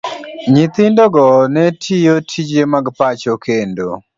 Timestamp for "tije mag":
2.29-2.85